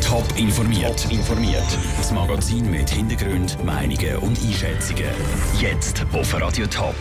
[0.00, 1.10] Top informiert.
[1.10, 1.66] informiert.
[1.96, 5.10] Das Magazin mit Hintergrund, Meinungen und Einschätzungen.
[5.60, 6.94] Jetzt auf Radio Top.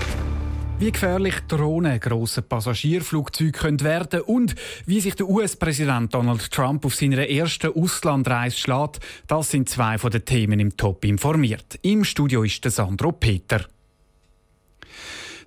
[0.79, 4.55] Wie gefährlich Drohnen grosse Passagierflugzeuge können werden und
[4.87, 10.09] wie sich der US-Präsident Donald Trump auf seiner ersten Auslandreise schlägt, das sind zwei von
[10.09, 11.77] den Themen im Top informiert.
[11.83, 13.63] Im Studio ist der Sandro Peter.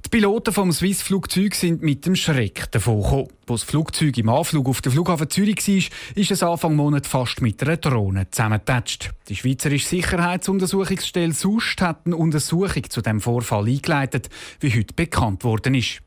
[0.07, 3.29] Die Piloten vom Swiss-Flugzeug sind mit dem Schreck davon gekommen.
[3.49, 7.43] Als das Flugzeug im Anflug auf den Flughafen Zürich war, ist es Anfang Monat fast
[7.43, 9.11] mit einer Drohne zusammengetatscht.
[9.29, 15.75] Die Schweizerische Sicherheitsuntersuchungsstelle SUST hat eine Untersuchung zu dem Vorfall eingeleitet, wie heute bekannt worden
[15.75, 16.03] ist.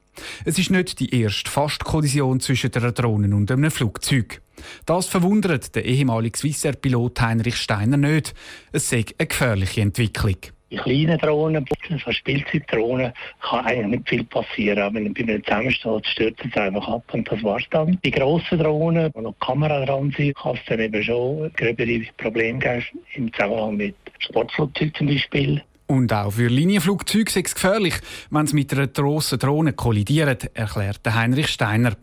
[0.45, 4.41] Es ist nicht die erste Fastkollision zwischen einer Drohne und einem Flugzeug.
[4.85, 8.33] Das verwundert den ehemaligen Swissair-Pilot Heinrich Steiner nicht.
[8.71, 10.37] Es sei eine gefährliche Entwicklung.
[10.71, 14.93] Die kleinen Drohnen, so Spielzeugdrohnen, kann eigentlich nicht viel passieren.
[14.93, 17.97] Wenn bei einem zusammensteht, stürzt es einfach ab und das war's dann.
[18.03, 22.59] Die grossen Drohnen, wo noch Kamera dran sind, kann es dann eben schon gröbere Probleme
[22.59, 22.83] geben,
[23.15, 25.63] im Zusammenhang mit Sportflugzeugen zum Beispiel.
[25.87, 27.95] Und auch für Linienflugzeuge ist es gefährlich,
[28.29, 31.93] wenn sie mit einer grossen Drohne kollidieren, erklärt Heinrich Steiner.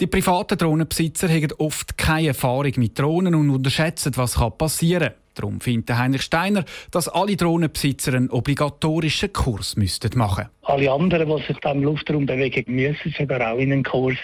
[0.00, 5.25] Die privaten Drohnenbesitzer haben oft keine Erfahrung mit Drohnen und unterschätzen, was passieren kann.
[5.36, 11.42] Darum findet Heinrich Steiner, dass alle Drohnenbesitzer einen obligatorischen Kurs müssten machen Alle anderen, die
[11.42, 14.16] sich im Luftraum bewegen, müssen sogar auch in einen Kurs.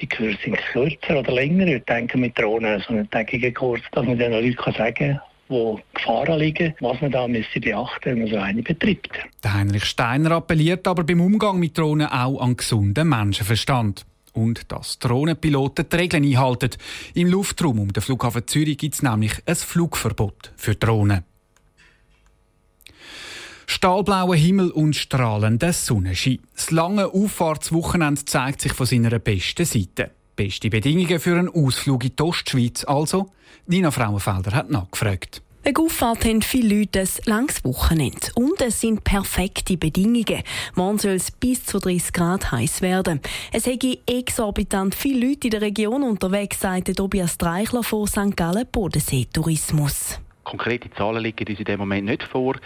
[0.00, 1.66] Die Kurse sind kürzer oder länger.
[1.66, 5.80] Ich denke mit Drohnen so einen tägigen Kurs, dass man den Leuten sagen kann, wo
[5.92, 9.10] Gefahren liegen, was man da müsste beachten wenn man so eine betreibt.
[9.42, 14.06] Der Heinrich Steiner appelliert aber beim Umgang mit Drohnen auch an gesunden Menschenverstand.
[14.32, 16.70] Und dass Drohnenpiloten die Regeln einhalten.
[17.14, 21.24] Im Luftraum um den Flughafen Zürich gibt es nämlich ein Flugverbot für Drohnen.
[23.66, 26.40] Stahlblauer Himmel und strahlender Sonnenschein.
[26.54, 30.10] Das lange Auffahrtswochenende zeigt sich von seiner besten Seite.
[30.34, 33.30] Beste Bedingungen für einen Ausflug in die Ostschweiz also?
[33.66, 35.42] Nina Frauenfelder hat nachgefragt.
[35.62, 38.28] Wegen Auffahrt haben viele Leute ein langes Wochenende.
[38.34, 40.42] Und es sind perfekte Bedingungen.
[40.74, 43.20] Morgen soll es bis zu 30 Grad heiß werden.
[43.52, 48.36] Es hätte exorbitant viele Leute in der Region unterwegs, sagt Tobias Streichler von St.
[48.36, 50.18] Gallen Bodensee Tourismus.
[50.50, 52.56] Konkrete Zahlen liegen uns in dem Moment nicht vor.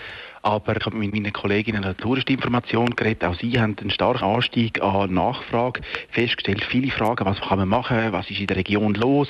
[0.40, 3.24] Aber ich habe mit meinen Kolleginnen der Touristinformation geredet.
[3.24, 6.64] Auch sie haben einen starken Anstieg an Nachfrage festgestellt.
[6.64, 9.28] Viele Fragen, was kann man machen, was ist in der Region los.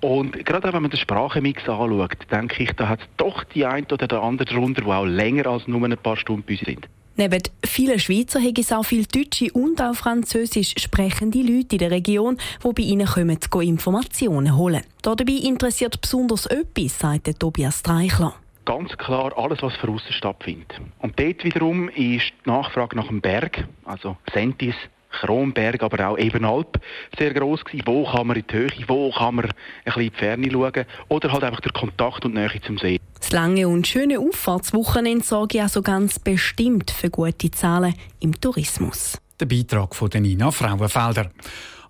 [0.00, 3.66] Und gerade auch wenn man den Sprachenmix anschaut, denke ich, da hat es doch die
[3.66, 6.62] eine oder der andere darunter, die auch länger als nur ein paar Stunden bei uns
[6.62, 6.88] sind.
[7.20, 11.90] Neben vielen Schweizer haben es auch viele deutsche und auch französisch sprechende Leute in der
[11.90, 14.80] Region, die bei ihnen kommen, Informationen holen.
[15.02, 20.80] Dabei interessiert besonders etwas, sagt Tobias Streichler ganz klar alles, was von außen stattfindet.
[21.00, 24.76] Und dort wiederum ist die Nachfrage nach dem Berg, also Sentis,
[25.10, 26.80] Kronberg, aber auch Ebenalp
[27.18, 27.86] sehr groß gewesen.
[27.86, 29.50] Wo kann man in die Höhe, wo kann man ein
[29.84, 33.00] bisschen in die Ferne schauen oder halt einfach der Kontakt und Nähe zum See.
[33.30, 39.18] Das lange und schöne Auffahrtswochenende sorge also ganz bestimmt für gute Zahlen im Tourismus.
[39.38, 41.30] Der Beitrag von Nina Frauenfelder.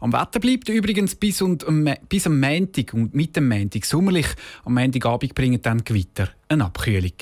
[0.00, 1.64] Am Wetter bleibt übrigens bis, und,
[2.10, 4.26] bis am Montag und mit dem Montag sommerlich.
[4.66, 7.14] Am Montagabend bringen dann Gewitter eine Abkühlung.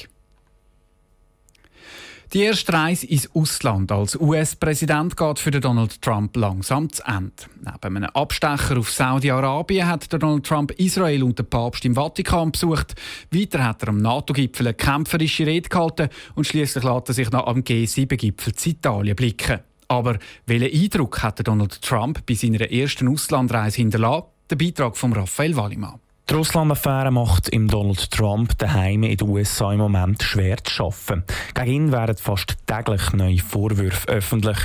[2.34, 7.33] Die erste Reise ins Ausland als US-Präsident geht für Donald Trump langsam zu Ende.
[7.65, 12.97] Neben einem Abstecher auf Saudi-Arabien hat Donald Trump Israel und den Papst im Vatikan besucht.
[13.31, 17.47] Weiter hat er am NATO-Gipfel eine kämpferische Rede gehalten und schließlich lässt er sich noch
[17.47, 19.60] am G7-Gipfel zu Italien blicken.
[19.89, 24.27] Aber welchen Eindruck hat Donald Trump bei seiner ersten Auslandreise hinterlassen?
[24.50, 25.99] Der Beitrag von Raphael Wallimann.
[26.31, 31.25] Die Russland-Affäre macht im Donald Trump daheim in den USA im Moment schwer zu schaffen.
[31.55, 34.59] Gegen ihn werden fast täglich neue Vorwürfe öffentlich.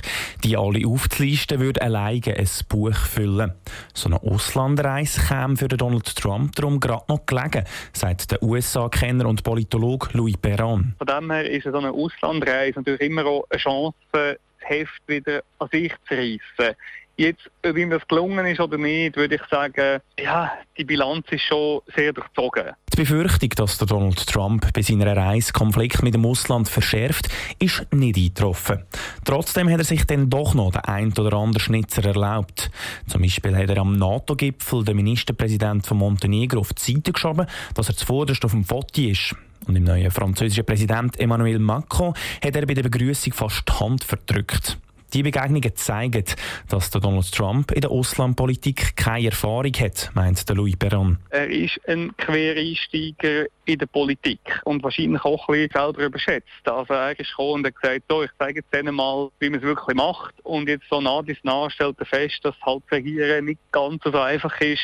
[0.43, 3.53] Die alle aufzulisten, würde alleine ein Buch füllen.
[3.93, 7.63] So eine Auslandreise käme für Donald Trump darum gerade noch gelegen,
[7.93, 10.95] sagt der USA-Kenner und Politologe Louis Perron.
[10.97, 15.69] Von dem her ist eine Auslandreise natürlich immer auch eine Chance, das Heft wieder an
[15.71, 16.75] sich zu reissen.
[17.15, 21.43] Jetzt, ob ihm das gelungen ist oder nicht, würde ich sagen, ja, die Bilanz ist
[21.43, 22.71] schon sehr durchzogen.
[22.91, 27.29] Die Befürchtung, dass der Donald Trump bei seiner Reise Konflikt mit dem Ausland verschärft,
[27.59, 28.83] ist nicht eingetroffen.
[29.25, 32.71] Trotzdem hat er sich dann doch noch den ein oder anderen Schnitzer erlaubt.
[33.07, 37.45] Zum Beispiel hat er am NATO-Gipfel den Ministerpräsident von Montenegro auf die Seite geschoben,
[37.75, 39.35] dass er zuvorderst auf dem Foto ist.
[39.67, 44.03] Und im neuen französischen Präsident Emmanuel Macron hat er bei der Begrüßung fast die Hand
[44.03, 44.77] verdrückt.
[45.13, 46.23] Die Begegnungen zeigen,
[46.69, 51.19] dass Donald Trump in der Auslandpolitik keine Erfahrung hat, meint der Louis Perron.
[51.29, 56.47] Er ist ein Quereinsteiger in der Politik und wahrscheinlich auch ein bisschen selber überschätzt.
[56.67, 59.65] Also er ist gekommen und hat gesagt, so, ich zeige jetzt mal, wie man es
[59.65, 60.33] wirklich macht.
[60.43, 64.19] Und jetzt so nah bis nah stellt er fest, dass halt Regieren nicht ganz so
[64.19, 64.81] einfach ist,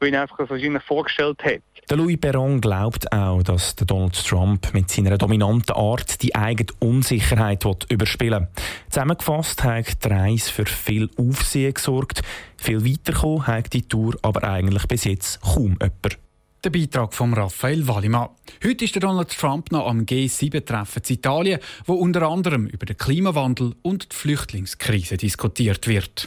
[0.00, 1.62] wie er einfach wahrscheinlich vorgestellt hat.
[1.88, 6.72] Der Louis Perron glaubt auch, dass der Donald Trump mit seiner dominanten Art die eigene
[6.80, 8.48] Unsicherheit überspielen will.
[8.90, 12.22] Zusammengefasst hat die Reise für viel Aufsehen gesorgt.
[12.56, 16.18] Viel weiterkommen hat die Tour aber eigentlich bis jetzt kaum jemand.
[16.64, 18.30] Der Beitrag von Raphael Wallimann.
[18.64, 22.96] Heute ist der Donald Trump noch am G7-Treffen in Italien, wo unter anderem über den
[22.96, 26.26] Klimawandel und die Flüchtlingskrise diskutiert wird.